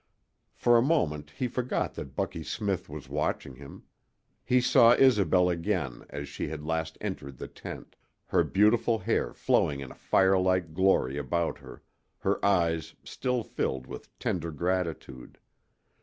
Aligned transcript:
For 0.55 0.79
a 0.79 0.81
moment 0.81 1.29
he 1.37 1.47
forgot 1.47 1.93
that 1.93 2.15
Bucky 2.15 2.41
Smith 2.41 2.89
was 2.89 3.07
watching 3.07 3.53
him. 3.57 3.83
He 4.43 4.59
saw 4.59 4.93
Isobel 4.95 5.47
again 5.47 6.05
as 6.09 6.27
she 6.27 6.47
had 6.47 6.63
last 6.65 6.97
entered 6.99 7.37
the 7.37 7.47
tent, 7.47 7.95
her 8.25 8.43
beautiful 8.43 8.97
hair 8.97 9.31
flowing 9.31 9.79
in 9.79 9.91
a 9.91 9.93
firelit 9.93 10.73
glory 10.73 11.17
about 11.19 11.59
her, 11.59 11.83
her 12.17 12.43
eyes 12.43 12.95
still 13.03 13.43
filled 13.43 13.85
with 13.85 14.17
tender 14.17 14.49
gratitude. 14.49 15.37